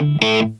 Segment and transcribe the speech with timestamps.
[0.00, 0.50] Thank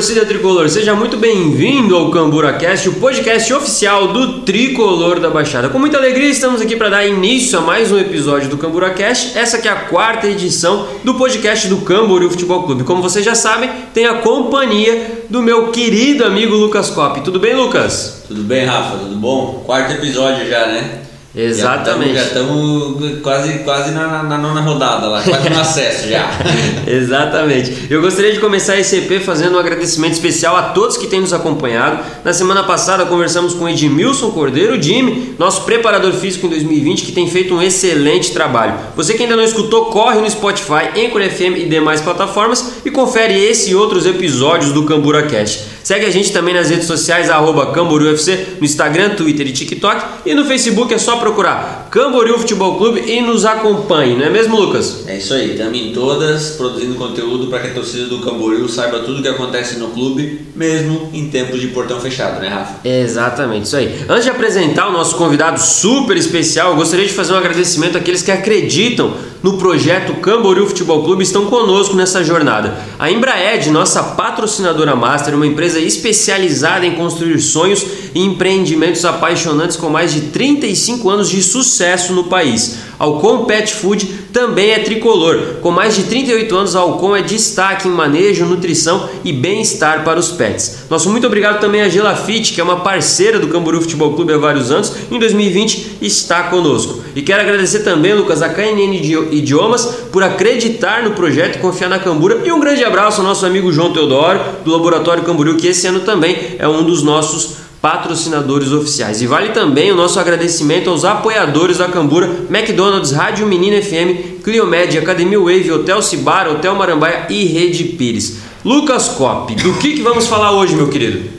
[0.00, 5.68] torcida tricolor, seja muito bem-vindo ao CamburaCast, o podcast oficial do tricolor da Baixada.
[5.68, 9.36] Com muita alegria estamos aqui para dar início a mais um episódio do CamburaCast.
[9.36, 12.84] Essa que é a quarta edição do podcast do Camboriú Futebol Clube.
[12.84, 17.20] Como vocês já sabem, tem a companhia do meu querido amigo Lucas Cop.
[17.20, 18.24] Tudo bem, Lucas?
[18.26, 18.96] Tudo bem, Rafa?
[18.96, 19.64] Tudo bom?
[19.66, 21.09] Quarto episódio já, né?
[21.34, 22.14] Exatamente.
[22.14, 26.28] Já estamos quase, quase na, na, nona rodada lá, quase no acesso já.
[26.86, 27.86] Exatamente.
[27.88, 31.32] Eu gostaria de começar esse EP fazendo um agradecimento especial a todos que têm nos
[31.32, 32.02] acompanhado.
[32.24, 37.30] Na semana passada conversamos com Edmilson Cordeiro, Jimmy, nosso preparador físico em 2020, que tem
[37.30, 38.74] feito um excelente trabalho.
[38.96, 43.38] Você que ainda não escutou, corre no Spotify, Anchor FM e demais plataformas e confere
[43.38, 45.60] esse e outros episódios do Cambura Cash.
[45.82, 50.04] Segue a gente também nas redes sociais, arroba CamboriúFC, no Instagram, Twitter e TikTok.
[50.26, 54.58] E no Facebook é só procurar Camboriú Futebol Clube e nos acompanhe, não é mesmo,
[54.58, 55.04] Lucas?
[55.06, 59.00] É isso aí, estamos em todas, produzindo conteúdo para que a torcida do Camboriú saiba
[59.00, 62.86] tudo o que acontece no clube, mesmo em tempos de portão fechado, né, Rafa?
[62.88, 64.04] Exatamente, isso aí.
[64.08, 68.22] Antes de apresentar o nosso convidado super especial, eu gostaria de fazer um agradecimento àqueles
[68.22, 72.74] que acreditam no projeto Camboriú Futebol Clube estão conosco nessa jornada.
[72.98, 80.12] A Embraed, nossa patrocinadora master, uma empresa especializada em construir sonhos empreendimentos apaixonantes com mais
[80.12, 82.78] de 35 anos de sucesso no país.
[83.00, 85.56] Alcon Pet Food também é tricolor.
[85.62, 90.20] Com mais de 38 anos, a Alcon é destaque em manejo, nutrição e bem-estar para
[90.20, 90.80] os pets.
[90.90, 94.36] Nosso muito obrigado também a Gelafit, que é uma parceira do Camboriú Futebol Clube há
[94.38, 94.92] vários anos.
[95.10, 97.02] Em 2020 está conosco.
[97.16, 98.94] E quero agradecer também, Lucas, a KNN
[99.32, 102.42] Idiomas por acreditar no projeto e confiar na Cambura.
[102.44, 106.00] E um grande abraço ao nosso amigo João Teodoro, do Laboratório Camboriú, que esse ano
[106.00, 109.22] também é um dos nossos patrocinadores oficiais.
[109.22, 114.98] E vale também o nosso agradecimento aos apoiadores da Cambura, McDonald's, Rádio Menina FM, Cliomed,
[114.98, 118.38] Academia Wave, Hotel Cibara, Hotel Marambaia e Rede Pires.
[118.64, 121.30] Lucas Cop, do que, que vamos falar hoje, meu querido?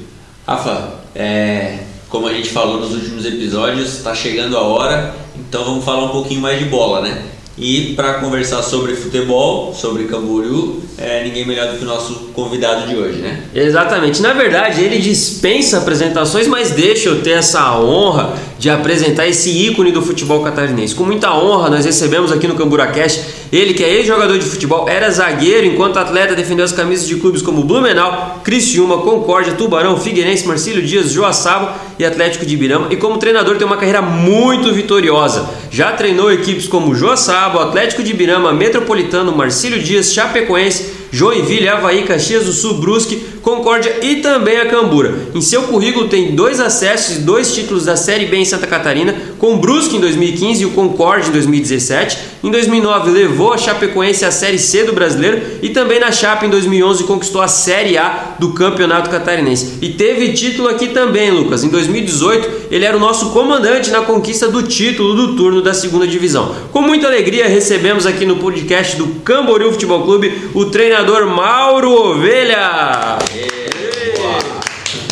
[0.47, 1.77] Rafa, é,
[2.09, 6.09] como a gente falou nos últimos episódios, está chegando a hora, então vamos falar um
[6.09, 7.23] pouquinho mais de bola, né?
[7.61, 12.87] E para conversar sobre futebol, sobre Camboriú, é ninguém melhor do que o nosso convidado
[12.87, 13.43] de hoje, né?
[13.53, 14.19] Exatamente.
[14.19, 19.91] Na verdade, ele dispensa apresentações, mas deixa eu ter essa honra de apresentar esse ícone
[19.91, 20.95] do futebol catarinense.
[20.95, 25.09] Com muita honra, nós recebemos aqui no Camburacast ele que é ex-jogador de futebol, era
[25.11, 30.81] zagueiro, enquanto atleta defendeu as camisas de clubes como Blumenau, Criciúma, Concórdia, Tubarão, Figueirense, Marcílio
[30.81, 32.87] Dias, Joaçaba e Atlético de Ibirama.
[32.89, 35.49] E como treinador tem uma carreira muito vitoriosa.
[35.69, 42.45] Já treinou equipes como Joaçaba, Atlético de Ibirama, Metropolitano, Marcílio Dias, Chapecoense, Joinville, Havaí, Caxias
[42.45, 45.13] do Sul, Brusque, Concórdia e também a Cambura.
[45.35, 49.13] Em seu currículo tem dois acessos e dois títulos da Série B em Santa Catarina,
[49.41, 52.17] com o Brusque em 2015 e o Concórdia em 2017.
[52.43, 56.49] Em 2009 levou a Chapecoense à Série C do Brasileiro e também na Chape em
[56.49, 59.79] 2011 conquistou a Série A do Campeonato Catarinense.
[59.81, 61.63] E teve título aqui também, Lucas.
[61.63, 66.05] Em 2018 ele era o nosso comandante na conquista do título do turno da segunda
[66.05, 66.55] divisão.
[66.71, 73.17] Com muita alegria recebemos aqui no podcast do Camboriú Futebol Clube o treinador Mauro Ovelha.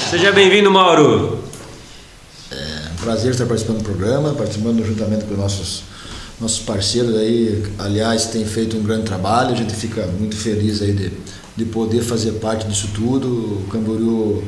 [0.07, 1.48] Seja bem-vindo, Mauro.
[3.09, 5.81] Prazer estar participando do programa, participando juntamente com nossos
[6.39, 10.93] nossos parceiros aí, aliás, tem feito um grande trabalho, a gente fica muito feliz aí
[10.93, 11.11] de,
[11.57, 13.27] de poder fazer parte disso tudo.
[13.27, 14.43] O Camboriú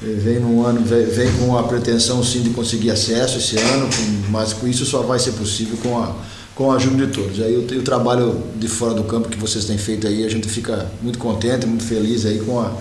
[0.00, 3.88] eh, vem num ano, vem, vem com a pretensão sim de conseguir acesso esse ano,
[4.30, 6.14] mas com isso só vai ser possível com a
[6.54, 7.40] com a ajuda de todos.
[7.40, 10.48] Aí o, o trabalho de fora do campo que vocês têm feito aí, a gente
[10.48, 12.72] fica muito contente, muito feliz aí com a,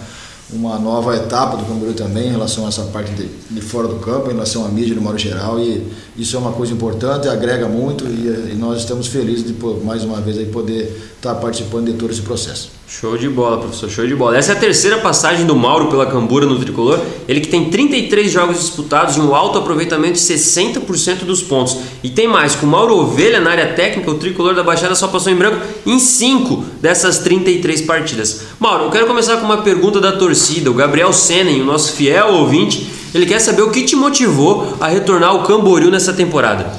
[0.52, 3.96] uma nova etapa do Camboriú também em relação a essa parte de, de fora do
[3.96, 7.68] campo, em relação à mídia no modo geral e isso é uma coisa importante, agrega
[7.68, 11.94] muito e, e nós estamos felizes de mais uma vez aí poder estar participando de
[11.94, 12.75] todo esse processo.
[12.88, 14.38] Show de bola, professor, show de bola.
[14.38, 17.00] Essa é a terceira passagem do Mauro pela Cambura no tricolor.
[17.28, 21.78] Ele que tem 33 jogos disputados e um alto aproveitamento de 60% dos pontos.
[22.04, 25.08] E tem mais, com o Mauro Ovelha na área técnica, o tricolor da Baixada só
[25.08, 28.42] passou em branco em 5 dessas 33 partidas.
[28.60, 30.70] Mauro, eu quero começar com uma pergunta da torcida.
[30.70, 34.88] O Gabriel Senen, o nosso fiel ouvinte, ele quer saber o que te motivou a
[34.88, 36.72] retornar ao Camboriú nessa temporada.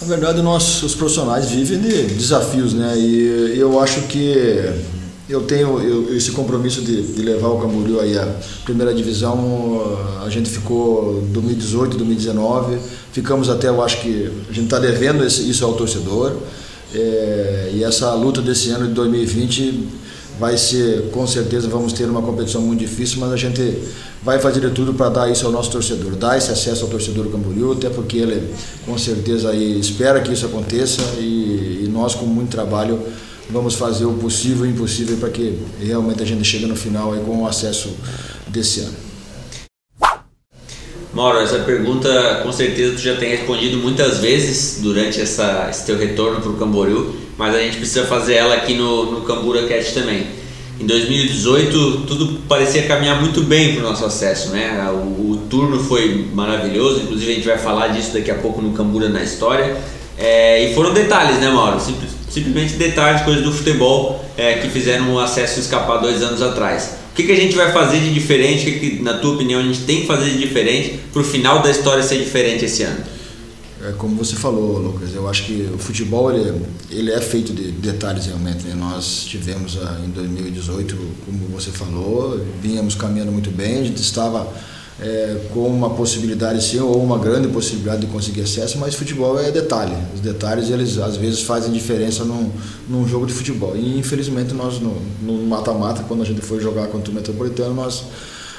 [0.00, 2.94] Na verdade, nós, os profissionais, vivem de desafios, né?
[2.98, 4.34] E eu acho que
[5.28, 8.26] eu tenho eu, esse compromisso de, de, levar o Camboriú aí à
[8.64, 9.96] primeira divisão.
[10.24, 12.78] A gente ficou 2018, 2019,
[13.12, 16.32] ficamos até, eu acho que a gente está devendo esse, isso ao torcedor.
[16.92, 19.88] É, e essa luta desse ano de 2020
[20.38, 23.78] vai ser, com certeza, vamos ter uma competição muito difícil, mas a gente
[24.22, 27.24] vai fazer de tudo para dar isso ao nosso torcedor, dar esse acesso ao torcedor
[27.24, 28.52] do Camboriú, até porque ele,
[28.84, 33.00] com certeza, aí, espera que isso aconteça e, e nós, com muito trabalho,
[33.50, 37.12] vamos fazer o possível e o impossível para que realmente a gente chegue no final
[37.12, 37.94] aí com o acesso
[38.48, 39.04] desse ano.
[41.12, 45.96] Mauro, essa pergunta com certeza tu já tem respondido muitas vezes durante essa, esse teu
[45.96, 49.94] retorno para o Camboriú, mas a gente precisa fazer ela aqui no, no Cambura Cast
[49.94, 50.26] também.
[50.80, 54.88] Em 2018 tudo parecia caminhar muito bem para o nosso acesso, né?
[54.90, 58.72] O, o, turno foi maravilhoso, inclusive a gente vai falar disso daqui a pouco no
[58.72, 59.76] Cambura na história.
[60.18, 61.80] É, e foram detalhes, né, Mauro?
[61.80, 66.96] Simples, simplesmente detalhes, coisas do futebol é, que fizeram o acesso escapar dois anos atrás.
[67.12, 68.68] O que, que a gente vai fazer de diferente?
[68.68, 71.24] O que, que, na tua opinião, a gente tem que fazer de diferente para o
[71.24, 72.98] final da história ser diferente esse ano?
[73.86, 77.70] É como você falou, Lucas, eu acho que o futebol ele, ele é feito de
[77.70, 78.66] detalhes realmente.
[78.66, 78.74] Né?
[78.74, 80.96] Nós tivemos ah, em 2018,
[81.26, 84.50] como você falou, vínhamos caminhando muito bem, a gente estava
[84.98, 89.50] é, com uma possibilidade sim ou uma grande possibilidade de conseguir acesso, mas futebol é
[89.50, 89.96] detalhe.
[90.14, 92.50] Os detalhes eles às vezes fazem diferença num,
[92.88, 93.76] num jogo de futebol.
[93.76, 98.04] E infelizmente nós no mata-mata, quando a gente foi jogar contra o Metropolitano, nós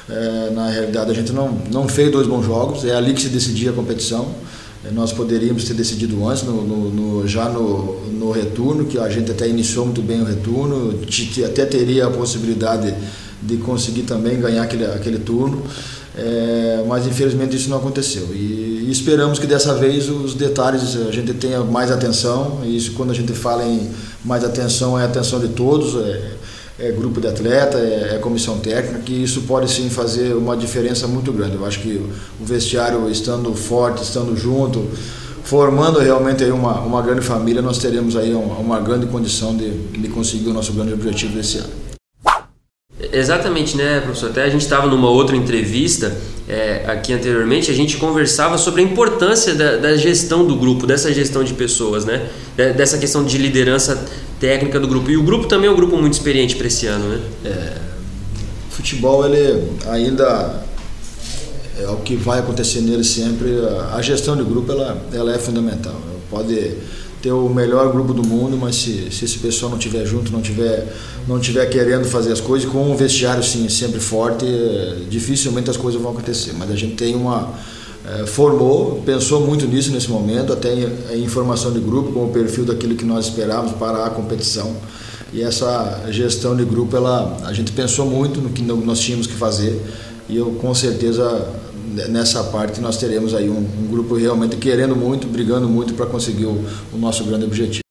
[0.07, 3.29] é, na realidade a gente não, não fez dois bons jogos, é ali que se
[3.29, 4.29] decidia a competição.
[4.93, 9.31] Nós poderíamos ter decidido antes, no, no, no, já no, no retorno, que a gente
[9.31, 10.99] até iniciou muito bem o retorno,
[11.45, 12.93] até teria a possibilidade
[13.41, 15.63] de conseguir também ganhar aquele, aquele turno.
[16.17, 18.29] É, mas infelizmente isso não aconteceu.
[18.33, 22.61] E, e, esperamos que dessa vez os detalhes a gente tenha mais atenção.
[22.63, 23.89] E isso, quando a gente fala em
[24.23, 26.31] mais atenção, é atenção de todos, é,
[26.77, 31.07] é grupo de atleta, é, é, comissão técnica, que isso pode sim fazer uma diferença
[31.07, 31.55] muito grande.
[31.55, 32.01] Eu acho que
[32.39, 34.85] o vestiário estando forte, estando junto,
[35.43, 39.69] formando realmente aí uma, uma grande família, nós teremos aí uma, uma grande condição de,
[39.69, 41.85] de conseguir o nosso grande objetivo desse ano.
[43.11, 44.29] Exatamente, né, professor?
[44.29, 46.15] Até a gente estava numa outra entrevista
[46.47, 51.13] é, aqui anteriormente, a gente conversava sobre a importância da, da, gestão do grupo, dessa
[51.13, 52.27] gestão de pessoas, né?
[52.55, 54.05] Dessa questão de liderança
[54.39, 55.09] técnica do grupo.
[55.09, 57.21] E o grupo também é um grupo muito experiente para esse ano, né?
[57.45, 57.77] É,
[58.69, 60.63] futebol, ele ainda
[61.79, 63.51] é o que vai acontecer nele sempre.
[63.93, 65.95] A gestão de grupo, ela, ela é fundamental.
[66.29, 66.73] Pode
[67.21, 70.41] ter o melhor grupo do mundo, mas se, se esse pessoal não estiver junto, não
[70.41, 70.93] tiver,
[71.27, 74.45] não tiver querendo fazer as coisas, com um vestiário sim sempre forte,
[75.09, 76.53] dificilmente as coisas vão acontecer.
[76.53, 77.53] Mas a gente tem uma é,
[78.27, 82.95] formou, pensou muito nisso nesse momento, até em, informação de grupo, com o perfil daquilo
[82.95, 84.75] que nós esperávamos para a competição.
[85.33, 89.33] E essa gestão de grupo, ela, a gente pensou muito no que nós tínhamos que
[89.33, 89.81] fazer
[90.27, 91.47] e eu com certeza
[92.09, 96.45] nessa parte nós teremos aí um, um grupo realmente querendo muito, brigando muito para conseguir
[96.45, 97.84] o, o nosso grande objetivo.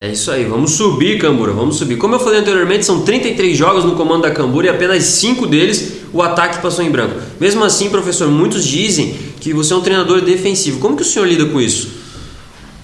[0.00, 1.96] É isso aí, vamos subir, Cambura, vamos subir.
[1.96, 5.94] Como eu falei anteriormente, são 33 jogos no comando da Cambura e apenas 5 deles
[6.12, 7.20] o ataque passou em branco.
[7.40, 10.78] Mesmo assim, professor, muitos dizem que você é um treinador defensivo.
[10.78, 11.88] Como que o senhor lida com isso?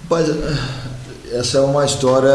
[0.09, 0.29] Pois,
[1.33, 2.33] essa é uma história,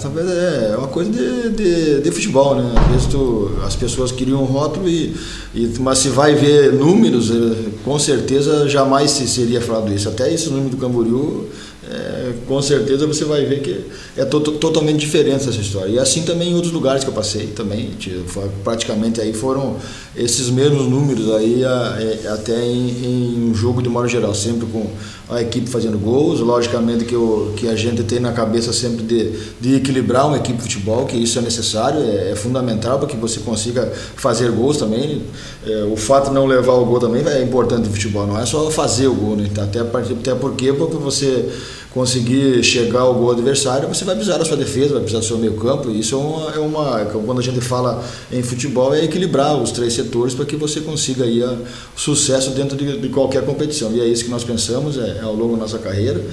[0.00, 2.72] talvez é uma coisa de, de, de futebol, né?
[2.76, 5.12] Às vezes tu, as pessoas queriam um rótulo, e,
[5.52, 10.08] e, mas se vai ver números, eh, com certeza jamais se seria falado isso.
[10.08, 11.48] Até esse número do Camboriú
[11.88, 13.84] é, com certeza você vai ver que
[14.16, 15.90] é to totalmente diferente essa história.
[15.90, 17.90] E assim também em outros lugares que eu passei também,
[18.62, 19.76] praticamente aí foram
[20.14, 24.86] esses mesmos números aí é, até em, em jogo de modo geral, sempre com
[25.30, 29.32] a equipe fazendo gols, logicamente que, eu, que a gente tem na cabeça sempre de,
[29.60, 33.16] de equilibrar uma equipe de futebol, que isso é necessário, é, é fundamental para que
[33.16, 35.22] você consiga fazer gols também.
[35.64, 38.44] É, o fato de não levar o gol também é importante no futebol, não é
[38.44, 39.48] só fazer o gol, né?
[39.56, 41.48] até, até porque, porque você
[41.90, 45.38] conseguir chegar ao gol adversário, você vai precisar da sua defesa, vai precisar do seu
[45.38, 45.90] meio campo.
[45.90, 49.92] Isso é uma, é uma quando a gente fala em futebol é equilibrar os três
[49.92, 51.56] setores para que você consiga aí a,
[51.96, 53.92] sucesso dentro de, de, qualquer competição.
[53.92, 56.24] E é isso que nós pensamos é, é ao longo da nossa carreira.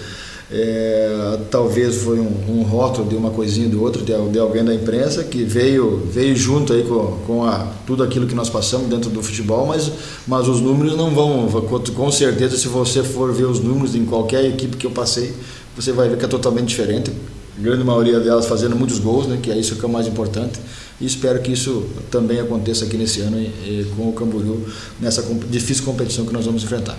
[0.49, 4.73] É, talvez foi um, um, rótulo de uma coisinha do outro, de, de, alguém da
[4.73, 9.09] imprensa que veio, veio junto aí com, com a, tudo aquilo que nós passamos dentro
[9.09, 9.91] do futebol, mas,
[10.25, 11.49] mas os números não vão,
[11.93, 15.33] com certeza, se você for ver os números em qualquer equipe que eu passei,
[15.75, 17.11] você vai ver que é totalmente diferente.
[17.57, 20.07] A grande maioria delas fazendo muitos gols, né, que é isso que é o mais
[20.07, 20.59] importante.
[21.01, 24.65] E espero que isso também aconteça aqui nesse ano e, e com o Camboriú,
[24.99, 26.97] nessa difícil competição que nós vamos enfrentar.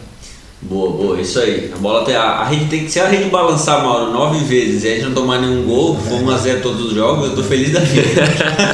[0.61, 1.71] Boa, boa, isso aí.
[1.73, 4.83] A bola tem, a, a rede tem que ser a rede balançar, Mauro, nove vezes
[4.83, 7.73] e a gente não tomar nenhum gol, for 1x0 todos os jogos, eu tô feliz
[7.73, 8.23] da vida.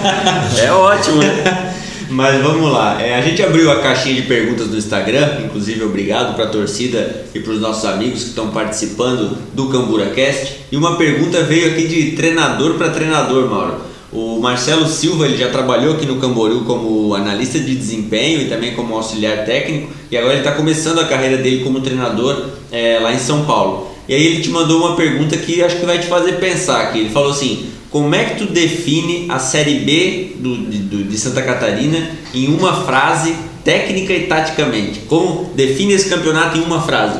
[0.64, 1.74] é ótimo, né?
[2.08, 3.02] Mas vamos lá.
[3.02, 7.24] É, a gente abriu a caixinha de perguntas no Instagram, inclusive obrigado para a torcida
[7.34, 10.60] e para os nossos amigos que estão participando do CamburaCast.
[10.70, 13.93] E uma pergunta veio aqui de treinador para treinador, Mauro.
[14.14, 18.72] O Marcelo Silva ele já trabalhou aqui no Camboriú como analista de desempenho e também
[18.72, 23.12] como auxiliar técnico e agora ele está começando a carreira dele como treinador é, lá
[23.12, 23.90] em São Paulo.
[24.08, 27.00] E aí ele te mandou uma pergunta que acho que vai te fazer pensar aqui.
[27.00, 31.42] Ele falou assim: como é que tu define a Série B do, de, de Santa
[31.42, 35.00] Catarina em uma frase, técnica e taticamente?
[35.08, 37.18] Como define esse campeonato em uma frase?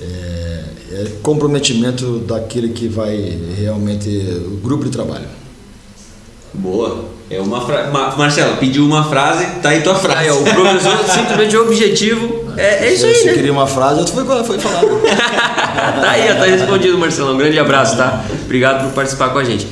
[0.00, 4.08] É, é comprometimento daquele que vai realmente
[4.46, 5.41] o grupo de trabalho.
[6.54, 7.12] Boa.
[7.30, 7.90] É uma frase.
[8.18, 10.18] Marcelo, pediu uma frase, tá aí tua frase.
[10.18, 12.52] Aí, ó, o professor simplesmente objetivo.
[12.58, 13.32] É, é isso aí, Você né?
[13.32, 14.86] queria uma frase, eu foi, foi falado.
[15.00, 17.32] tá aí, ó, tá respondido, Marcelo.
[17.32, 18.22] Um grande abraço, tá?
[18.44, 19.66] Obrigado por participar com a gente.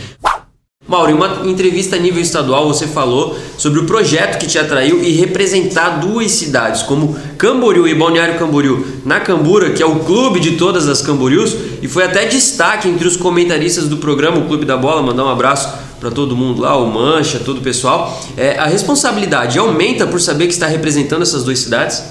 [0.89, 5.01] Mauro, em uma entrevista a nível estadual você falou sobre o projeto que te atraiu
[5.01, 10.41] e representar duas cidades, como Camboriú e Balneário Camboriú, na Cambura, que é o clube
[10.41, 14.65] de todas as Camboriús, e foi até destaque entre os comentaristas do programa O Clube
[14.65, 15.69] da Bola, mandar um abraço
[16.00, 18.21] para todo mundo lá, o Mancha, todo o pessoal.
[18.37, 22.02] É, a responsabilidade aumenta por saber que está representando essas duas cidades?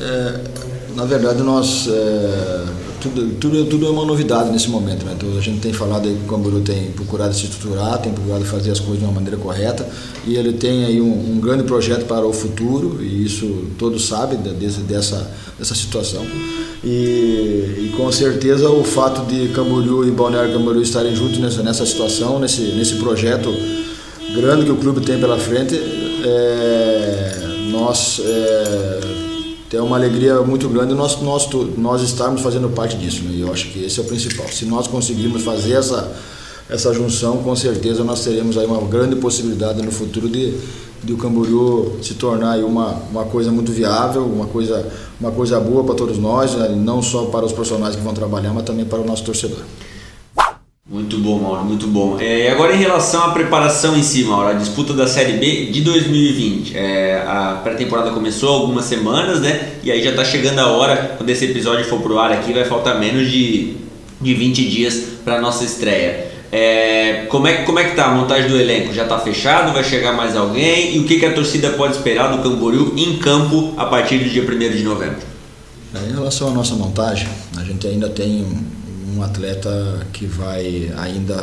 [0.00, 0.40] É,
[0.94, 1.88] na verdade, nós.
[3.00, 5.04] Tudo, tudo, tudo é uma novidade nesse momento.
[5.04, 5.14] Né?
[5.16, 8.44] Então, a gente tem falado aí que o Camboriú tem procurado se estruturar, tem procurado
[8.44, 9.86] fazer as coisas de uma maneira correta
[10.26, 14.38] e ele tem aí um, um grande projeto para o futuro e isso todos sabem
[14.38, 16.24] desse, dessa, dessa situação.
[16.84, 21.86] E, e, com certeza o fato de Camboriú e Balneário Camboriú estarem juntos nessa, nessa
[21.86, 23.52] situação, nesse, nesse projeto
[24.34, 29.00] grande que o clube tem pela frente, é, nós é,
[29.72, 33.24] é uma alegria muito grande nós, nós, nós estarmos fazendo parte disso.
[33.24, 33.32] Né?
[33.34, 34.46] E eu acho que esse é o principal.
[34.48, 36.14] Se nós conseguirmos fazer essa,
[36.68, 40.54] essa junção, com certeza nós teremos aí uma grande possibilidade no futuro de,
[41.02, 44.86] de o Camboriú se tornar uma, uma coisa muito viável, uma coisa,
[45.20, 46.68] uma coisa boa para todos nós, né?
[46.68, 49.62] não só para os profissionais que vão trabalhar, mas também para o nosso torcedor.
[51.26, 52.16] Muito bom, Mauro, muito bom.
[52.20, 55.80] É, agora em relação à preparação em si, Mauro, a disputa da Série B de
[55.80, 56.76] 2020.
[56.76, 59.72] É, a pré-temporada começou há algumas semanas, né?
[59.82, 62.64] E aí já está chegando a hora, quando esse episódio for pro ar aqui, vai
[62.64, 63.74] faltar menos de,
[64.20, 66.28] de 20 dias para nossa estreia.
[66.52, 68.94] É, como, é, como é que tá a montagem do elenco?
[68.94, 69.72] Já está fechado?
[69.72, 70.94] Vai chegar mais alguém?
[70.94, 74.30] E o que, que a torcida pode esperar do Camboriú em campo a partir do
[74.30, 75.18] dia 1 de novembro?
[75.92, 78.46] Em relação à nossa montagem, a gente ainda tem
[79.16, 81.36] um atleta que vai ainda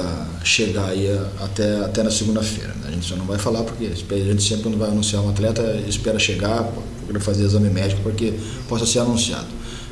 [0.44, 1.08] chegar aí
[1.42, 2.70] até, até na segunda-feira.
[2.70, 2.90] Né?
[2.90, 5.62] A gente só não vai falar porque a gente sempre quando vai anunciar um atleta
[5.88, 6.70] espera chegar
[7.08, 8.34] para fazer exame médico para que
[8.68, 9.48] possa ser anunciado.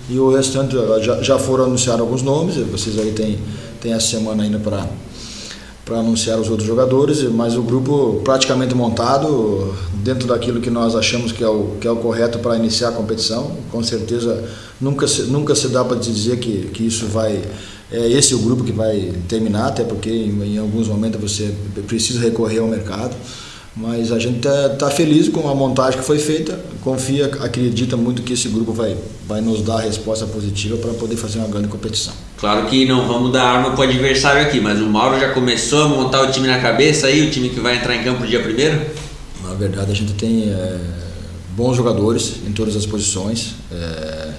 [0.10, 3.40] E o restante já, já foram anunciados alguns nomes, vocês aí têm,
[3.80, 4.86] têm essa semana ainda para
[5.91, 11.33] para anunciar os outros jogadores, mas o grupo praticamente montado dentro daquilo que nós achamos
[11.33, 13.57] que é o, que é o correto para iniciar a competição.
[13.69, 14.41] Com certeza
[14.79, 17.41] nunca se, nunca se dá para dizer que, que isso vai
[17.91, 21.53] é esse o grupo que vai terminar, até porque em, em alguns momentos você
[21.86, 23.13] precisa recorrer ao mercado.
[23.75, 28.22] Mas a gente está tá feliz com a montagem que foi feita, confia, acredita muito
[28.22, 31.70] que esse grupo vai, vai nos dar a resposta positiva para poder fazer uma grande
[31.70, 32.13] competição.
[32.38, 35.84] Claro que não vamos dar arma para o adversário aqui, mas o Mauro já começou
[35.84, 38.42] a montar o time na cabeça aí, o time que vai entrar em campo dia
[38.42, 38.82] primeiro?
[39.42, 40.78] Na verdade, a gente tem é,
[41.56, 43.56] bons jogadores em todas as posições.
[43.72, 44.32] É,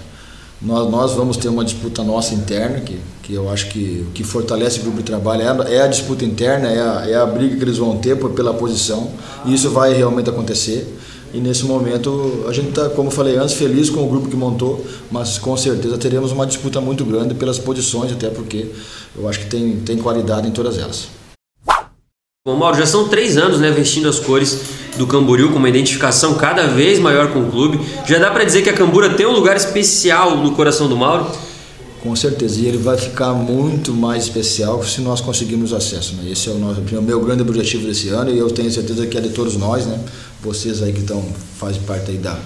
[0.61, 4.25] nós, nós vamos ter uma disputa nossa interna, que, que eu acho que o que
[4.25, 7.57] fortalece o grupo de trabalho é, é a disputa interna, é a, é a briga
[7.57, 9.11] que eles vão ter por, pela posição,
[9.45, 10.99] e isso vai realmente acontecer.
[11.33, 14.85] E nesse momento a gente está, como falei antes, feliz com o grupo que montou,
[15.11, 18.67] mas com certeza teremos uma disputa muito grande pelas posições, até porque
[19.17, 21.09] eu acho que tem, tem qualidade em todas elas.
[22.45, 24.63] Bom, Mauro, já são três anos né, vestindo as cores
[24.99, 27.81] do Camboriú com uma identificação cada vez maior com o clube.
[28.05, 31.31] Já dá para dizer que a Cambura tem um lugar especial no coração do Mauro?
[32.03, 36.17] Com certeza, e ele vai ficar muito mais especial se nós conseguirmos acesso.
[36.17, 36.33] Né?
[36.33, 39.17] Esse é o, nosso, o meu grande objetivo desse ano e eu tenho certeza que
[39.17, 40.01] é de todos nós, né?
[40.43, 41.25] vocês aí que estão,
[41.59, 42.37] fazem parte aí da,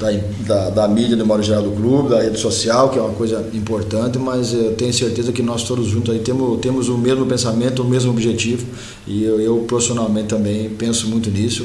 [0.00, 0.10] da,
[0.46, 3.46] da, da, mídia, do modo geral do clube, da rede social, que é uma coisa
[3.52, 7.82] importante, mas eu tenho certeza que nós todos juntos aí temos, temos o mesmo pensamento,
[7.82, 8.66] o mesmo objetivo,
[9.06, 11.62] e eu, eu profissionalmente também penso muito nisso,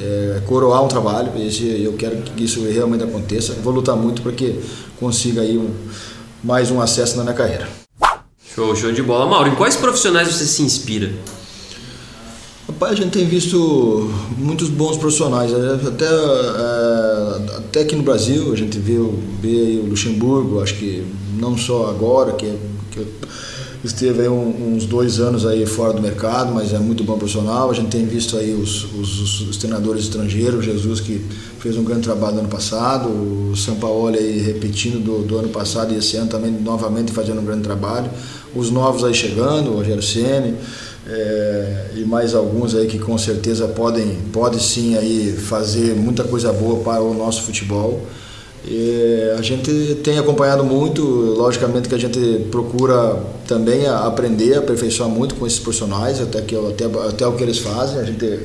[0.00, 4.22] é, é coroar um trabalho, esse, eu quero que isso realmente aconteça, vou lutar muito
[4.22, 4.60] para que
[5.00, 5.70] consiga aí um,
[6.42, 7.68] mais um acesso na minha carreira.
[8.54, 9.26] Show, show de bola.
[9.26, 11.10] Mauro, em quais profissionais você se inspira?
[12.68, 15.80] Rapaz, a gente tem visto muitos bons profissionais, né?
[15.86, 21.06] até, é, até aqui no Brasil, a gente viu, vê o Luxemburgo, acho que
[21.38, 22.52] não só agora, que,
[22.90, 23.06] que
[23.84, 27.70] esteve aí uns dois anos aí fora do mercado, mas é muito bom profissional.
[27.70, 31.24] A gente tem visto aí os, os, os treinadores estrangeiros, Jesus que
[31.58, 35.48] fez um grande trabalho no ano passado, o São Paulo aí repetindo do, do ano
[35.48, 38.10] passado e esse ano também novamente fazendo um grande trabalho.
[38.54, 40.54] Os novos aí chegando, o Rogério Ceni
[41.06, 46.52] é, e mais alguns aí que com certeza podem, podem sim aí fazer muita coisa
[46.52, 48.06] boa para o nosso futebol.
[48.64, 55.34] E a gente tem acompanhado muito, logicamente que a gente procura também aprender, aperfeiçoar muito
[55.34, 57.98] com esses profissionais, até, que, até, até o que eles fazem.
[57.98, 58.38] A gente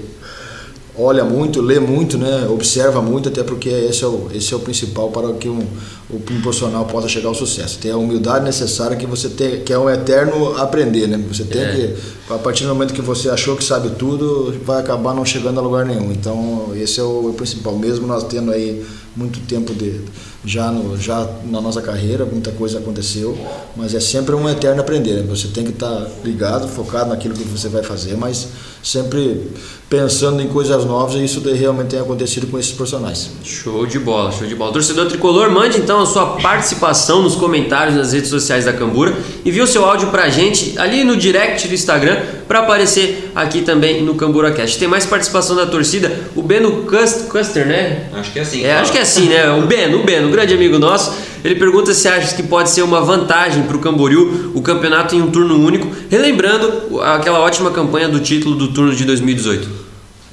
[0.97, 2.47] olha muito, lê muito, né?
[2.49, 5.63] observa muito, até porque esse é o, esse é o principal para que um,
[6.11, 7.77] um profissional possa chegar ao sucesso.
[7.77, 11.07] Tem a humildade necessária que você tem, que é um eterno aprender.
[11.07, 11.23] Né?
[11.27, 11.71] Você tem é.
[11.71, 15.59] que, a partir do momento que você achou que sabe tudo, vai acabar não chegando
[15.59, 16.11] a lugar nenhum.
[16.11, 17.77] Então, esse é o, o principal.
[17.77, 18.83] Mesmo nós tendo aí
[19.17, 19.99] muito tempo de
[20.47, 23.37] já no já na nossa carreira muita coisa aconteceu
[23.75, 25.25] mas é sempre um eterno aprender né?
[25.27, 28.47] você tem que estar tá ligado focado naquilo que você vai fazer mas
[28.81, 29.51] sempre
[29.89, 33.31] pensando em coisas novas e isso realmente tem acontecido com esses profissionais.
[33.43, 34.73] Show de bola show de bola.
[34.73, 39.13] Torcedor tricolor mande então a sua participação nos comentários nas redes sociais da Cambura.
[39.45, 44.03] E viu seu áudio pra gente ali no direct do Instagram para aparecer aqui também
[44.03, 44.77] no Cambura Cast.
[44.77, 46.11] Tem mais participação da torcida.
[46.35, 46.85] O Beno
[47.29, 48.09] Custer né?
[48.13, 49.49] Acho que é assim é, acho que é assim, né?
[49.51, 51.13] O Beno, o Beno, grande amigo nosso,
[51.43, 55.21] ele pergunta se acha que pode ser uma vantagem para o Camboriú o campeonato em
[55.21, 59.67] um turno único, relembrando aquela ótima campanha do título do turno de 2018.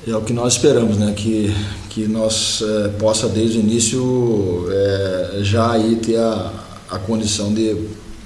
[0.06, 1.14] É o que nós esperamos, né?
[1.16, 1.50] Que,
[1.88, 6.52] que nós é, possa desde o início é, já aí ter a,
[6.90, 7.75] a condição de,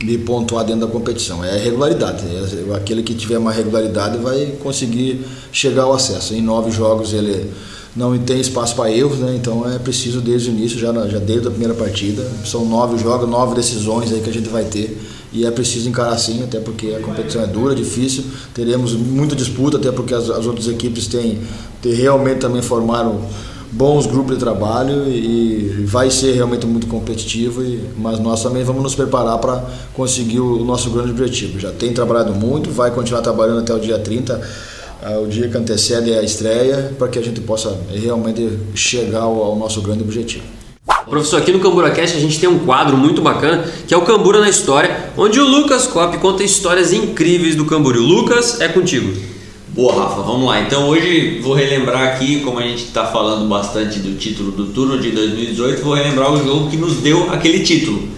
[0.01, 1.45] de pontuar dentro da competição.
[1.45, 2.25] É regularidade.
[2.27, 6.35] É, aquele que tiver uma regularidade vai conseguir chegar ao acesso.
[6.35, 7.49] Em nove jogos ele
[7.97, 9.35] não tem espaço para erros, né?
[9.35, 12.25] Então é preciso desde o início, já, já desde a primeira partida.
[12.45, 14.99] São nove jogos, nove decisões aí que a gente vai ter
[15.33, 18.25] e é preciso encarar assim, até porque a competição é dura, difícil.
[18.55, 21.39] Teremos muita disputa, até porque as, as outras equipes têm,
[21.83, 23.21] têm realmente também formaram
[23.71, 28.83] bons grupos de trabalho e vai ser realmente muito competitivo, e, mas nós também vamos
[28.83, 29.63] nos preparar para
[29.93, 31.61] conseguir o, o nosso grande objetivo.
[31.61, 34.41] Já tem trabalhado muito, vai continuar trabalhando até o dia 30
[35.23, 39.57] o dia que antecede a estreia, para que a gente possa realmente chegar ao, ao
[39.57, 40.45] nosso grande objetivo.
[41.09, 44.41] Professor, aqui no CamburaCast a gente tem um quadro muito bacana que é o Cambura
[44.41, 48.03] na História, onde o Lucas Cop conta histórias incríveis do Camboriú.
[48.03, 49.17] Lucas, é contigo.
[49.69, 50.61] Boa, Rafa, vamos lá.
[50.61, 55.01] Então hoje vou relembrar aqui, como a gente está falando bastante do título do turno
[55.01, 58.09] de 2018, vou relembrar o jogo que nos deu aquele título.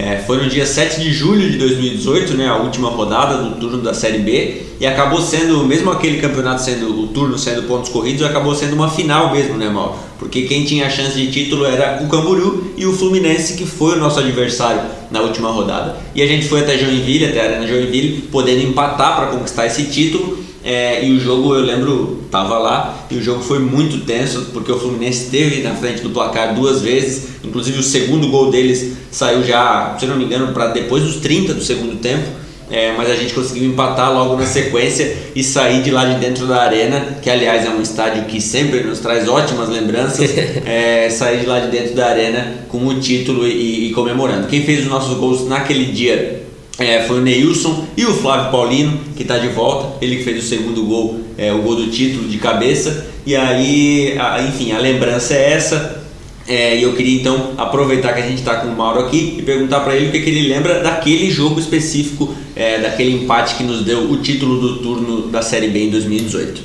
[0.00, 3.82] É, foi no dia 7 de julho de 2018, né, a última rodada do turno
[3.82, 8.22] da Série B, e acabou sendo, mesmo aquele campeonato sendo o turno sendo pontos corridos,
[8.22, 9.96] acabou sendo uma final mesmo, né, Mauro?
[10.18, 13.96] Porque quem tinha a chance de título era o Camboriú e o Fluminense, que foi
[13.96, 15.96] o nosso adversário na última rodada.
[16.14, 19.84] E a gente foi até Joinville, até a Arena Joinville, podendo empatar para conquistar esse
[19.84, 20.38] título.
[20.62, 24.70] É, e o jogo, eu lembro, tava lá, e o jogo foi muito tenso, porque
[24.70, 29.42] o Fluminense esteve na frente do placar duas vezes, inclusive o segundo gol deles saiu
[29.42, 32.28] já, se não me engano, para depois dos 30 do segundo tempo,
[32.70, 36.46] é, mas a gente conseguiu empatar logo na sequência e sair de lá de dentro
[36.46, 40.30] da arena, que aliás é um estádio que sempre nos traz ótimas lembranças,
[40.64, 44.46] é, sair de lá de dentro da arena com o título e, e comemorando.
[44.46, 46.49] Quem fez os nossos gols naquele dia
[46.80, 50.02] é, foi o Neilson e o Flávio Paulino, que está de volta.
[50.02, 53.06] Ele que fez o segundo gol, é, o gol do título de cabeça.
[53.26, 56.00] E aí, a, enfim, a lembrança é essa.
[56.48, 59.42] É, e eu queria então aproveitar que a gente está com o Mauro aqui e
[59.42, 63.62] perguntar para ele o que, que, ele lembra daquele jogo específico, é, daquele empate que
[63.62, 66.62] nos deu o título do turno da Série B em 2018.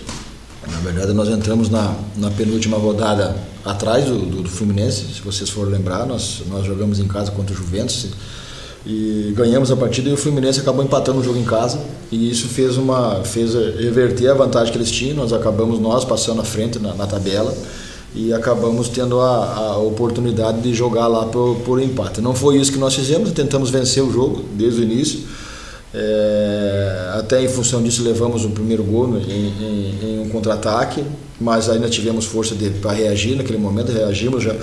[0.71, 5.49] Na verdade, nós entramos na, na penúltima rodada atrás do, do, do Fluminense, se vocês
[5.49, 8.07] forem lembrar, nós, nós jogamos em casa contra o Juventus
[8.85, 11.79] e ganhamos a partida e o Fluminense acabou empatando o jogo em casa.
[12.11, 15.15] E isso fez uma fez reverter a vantagem que eles tinham.
[15.15, 17.53] Nós acabamos nós passando à frente na, na tabela
[18.13, 22.21] e acabamos tendo a, a, oportunidade de jogar lá por, por empate.
[22.21, 25.21] Não foi isso que nós fizemos tentamos vencer o jogo desde o início.
[25.93, 31.03] É, até em função disso levamos o primeiro gol em, em, em um contra-ataque,
[31.39, 34.55] mas ainda tivemos força para reagir naquele momento, reagimos já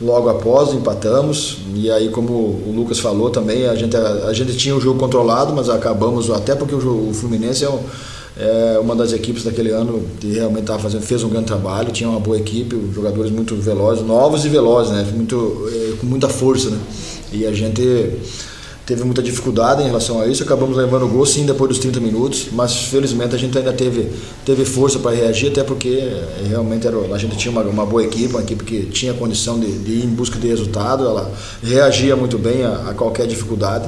[0.00, 4.76] logo após, empatamos e aí como o Lucas falou também, a gente, a, gente tinha
[4.76, 7.80] o jogo controlado, mas acabamos, até porque o, o Fluminense é, um,
[8.38, 12.08] é, uma das equipes daquele ano que realmente tava fazendo, fez um grande trabalho, tinha
[12.08, 15.06] uma boa equipe, jogadores muito velozes, novos e velozes, né?
[15.14, 16.70] muito, é, com muita força.
[16.70, 16.78] Né?
[17.32, 18.12] E a gente
[18.88, 20.42] teve muita dificuldade em relação a isso.
[20.42, 24.10] Acabamos levando o gol sim depois dos 30 minutos, mas felizmente a gente ainda teve,
[24.46, 28.02] teve força para reagir, até porque eh, realmente era, a gente tinha uma, uma boa
[28.02, 31.30] equipe, uma equipe que tinha condição de, de ir em busca de resultado, ela
[31.62, 33.86] reagia muito bem a, a qualquer dificuldade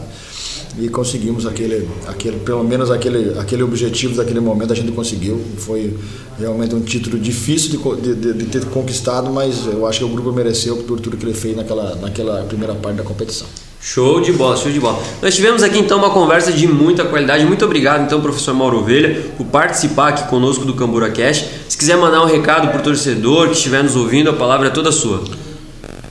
[0.78, 5.40] e conseguimos aquele, aquele pelo menos aquele, aquele objetivo daquele momento a gente conseguiu.
[5.56, 5.96] Foi
[6.38, 10.30] realmente um título difícil de, de, de, ter conquistado, mas eu acho que o grupo
[10.30, 13.48] mereceu por tudo que ele fez naquela, naquela primeira parte da competição.
[13.82, 15.02] Show de bola, show de bola.
[15.22, 17.46] Nós tivemos aqui então uma conversa de muita qualidade.
[17.46, 21.46] Muito obrigado então, professor Mauro Ovelha, por participar aqui conosco do Cambura Cash.
[21.66, 24.70] Se quiser mandar um recado para o torcedor que estiver nos ouvindo, a palavra é
[24.70, 25.24] toda sua.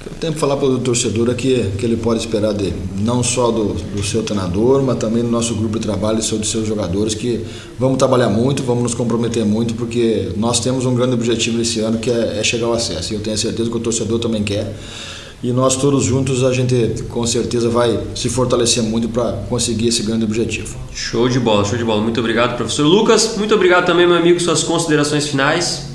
[0.04, 3.52] Eu tenho que falar para o torcedor que, que ele pode esperar de não só
[3.52, 7.14] do, do seu treinador, mas também do nosso grupo de trabalho e dos seus jogadores,
[7.14, 7.46] que
[7.78, 12.00] vamos trabalhar muito, vamos nos comprometer muito, porque nós temos um grande objetivo esse ano
[12.00, 13.14] que é, é chegar ao acesso.
[13.14, 14.74] E eu tenho certeza que o torcedor também quer
[15.42, 20.04] e nós todos juntos a gente com certeza vai se fortalecer muito para conseguir esse
[20.04, 20.78] grande objetivo.
[20.94, 22.02] Show de bola, show de bola.
[22.02, 23.36] Muito obrigado, professor Lucas.
[23.38, 25.88] Muito obrigado também, meu amigo, suas considerações finais.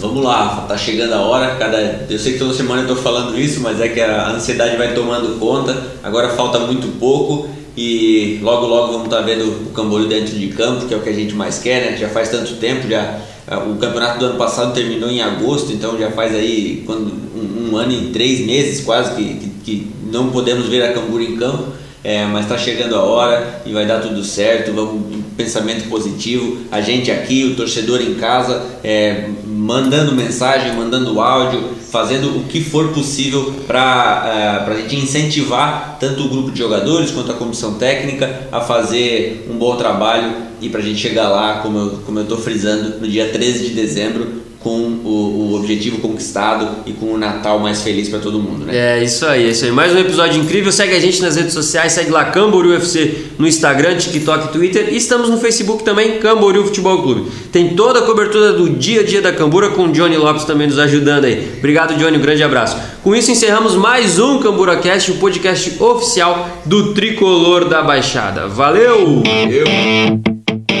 [0.00, 1.56] Vamos lá, tá chegando a hora.
[1.56, 4.76] Cada, eu sei que toda semana eu estou falando isso, mas é que a ansiedade
[4.76, 5.76] vai tomando conta.
[6.04, 10.48] Agora falta muito pouco e logo logo vamos estar tá vendo o Camboriú dentro de
[10.48, 11.96] campo, que é o que a gente mais quer, né?
[11.96, 13.18] Já faz tanto tempo, já
[13.56, 17.76] o campeonato do ano passado terminou em agosto, então já faz aí quando, um, um
[17.76, 21.72] ano e três meses quase que, que, que não podemos ver a Cambura em campo.
[22.04, 24.72] É, mas está chegando a hora e vai dar tudo certo.
[24.72, 26.58] Vamos pensamento positivo.
[26.70, 32.62] A gente aqui, o torcedor em casa, é, mandando mensagem, mandando áudio, fazendo o que
[32.62, 37.74] for possível para é, a gente incentivar tanto o grupo de jogadores quanto a comissão
[37.74, 41.78] técnica a fazer um bom trabalho e para a gente chegar lá, como
[42.18, 47.12] eu estou frisando, no dia 13 de dezembro, com o, o, objetivo conquistado e com
[47.12, 48.76] o Natal mais feliz para todo mundo, né?
[48.76, 49.70] É isso aí, é isso aí.
[49.70, 50.72] Mais um episódio incrível.
[50.72, 54.96] Segue a gente nas redes sociais, segue lá Camboriú UFC no Instagram, TikTok, Twitter e
[54.96, 57.30] estamos no Facebook também, Camboriú Futebol Clube.
[57.52, 60.66] Tem toda a cobertura do dia a dia da Cambura com o Johnny Lopes também
[60.66, 61.54] nos ajudando aí.
[61.58, 62.76] Obrigado, Johnny, um grande abraço.
[63.04, 68.48] Com isso encerramos mais um CamburaCast, o podcast oficial do Tricolor da Baixada.
[68.48, 69.22] Valeu!
[69.22, 70.37] Valeu!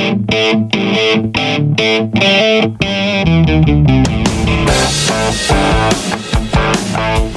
[0.08, 0.72] Thank
[7.22, 7.27] you.